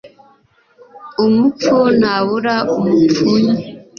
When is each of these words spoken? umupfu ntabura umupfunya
umupfu 1.23 1.75
ntabura 1.99 2.55
umupfunya 2.77 3.53